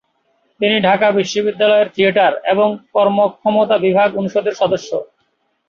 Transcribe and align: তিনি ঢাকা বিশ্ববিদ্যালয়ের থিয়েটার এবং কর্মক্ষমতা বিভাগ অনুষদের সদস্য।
তিনি 0.59 0.77
ঢাকা 0.81 1.07
বিশ্ববিদ্যালয়ের 1.11 1.91
থিয়েটার 1.95 2.33
এবং 2.53 2.67
কর্মক্ষমতা 2.93 3.75
বিভাগ 3.77 4.09
অনুষদের 4.17 4.53
সদস্য। 4.53 4.89